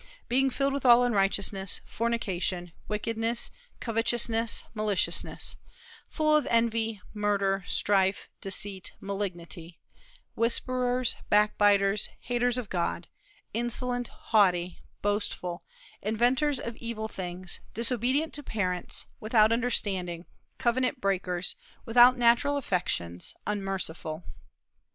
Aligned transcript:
being 0.27 0.49
filled 0.49 0.73
with 0.73 0.83
all 0.83 1.03
unrighteousness, 1.03 1.79
fornication, 1.85 2.71
wickedness, 2.87 3.51
covetousness, 3.79 4.63
maliciousness; 4.73 5.57
full 6.07 6.35
of 6.35 6.47
envy, 6.49 6.99
murder, 7.13 7.63
strife, 7.67 8.27
deceit, 8.41 8.93
malignity; 8.99 9.77
whisperers, 10.35 11.17
backbiters, 11.29 12.09
haters 12.21 12.57
of 12.57 12.67
God, 12.67 13.09
insolent, 13.53 14.07
haughty, 14.07 14.79
boastful, 15.03 15.61
inventors 16.01 16.59
of 16.59 16.75
evil 16.77 17.07
things, 17.07 17.59
disobedient 17.75 18.33
to 18.33 18.41
parents, 18.41 19.05
without 19.19 19.51
understanding, 19.51 20.25
covenant 20.57 20.99
breakers, 20.99 21.55
without 21.85 22.17
natural 22.17 22.57
affections, 22.57 23.35
unmerciful." 23.45 24.23